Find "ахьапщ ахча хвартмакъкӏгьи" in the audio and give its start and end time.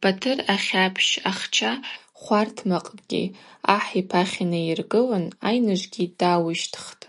0.54-3.24